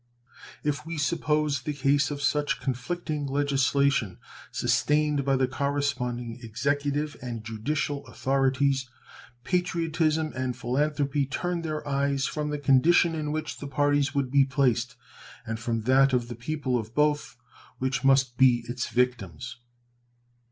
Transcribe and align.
If 0.63 0.83
we 0.83 0.97
suppose 0.97 1.61
the 1.61 1.73
case 1.73 2.09
of 2.09 2.23
such 2.23 2.59
conflicting 2.59 3.27
legislation 3.27 4.17
sustained 4.51 5.23
by 5.23 5.35
the 5.35 5.47
corresponding 5.47 6.39
executive 6.41 7.15
and 7.21 7.43
judicial 7.43 8.07
authorities, 8.07 8.89
patriotism 9.43 10.33
and 10.35 10.57
philanthropy 10.57 11.27
turn 11.27 11.61
their 11.61 11.87
eyes 11.87 12.25
from 12.25 12.49
the 12.49 12.57
condition 12.57 13.13
in 13.13 13.31
which 13.31 13.57
the 13.59 13.67
parties 13.67 14.15
would 14.15 14.31
be 14.31 14.43
placed, 14.43 14.95
and 15.45 15.59
from 15.59 15.81
that 15.83 16.13
of 16.13 16.29
the 16.29 16.35
people 16.35 16.79
of 16.79 16.95
both, 16.95 17.37
which 17.77 18.03
must 18.03 18.37
be 18.37 18.63
its 18.67 18.87
victims. 18.87 19.57